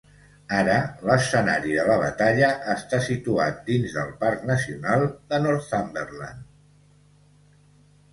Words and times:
Ara 0.59 0.75
l'escenari 1.07 1.75
de 1.79 1.83
la 1.89 1.97
batalla 2.03 2.47
està 2.73 3.01
situat 3.07 3.59
dins 3.67 3.93
del 3.97 4.09
Parc 4.23 4.47
Nacional 4.53 5.05
de 5.35 5.41
Northumberland. 5.45 6.49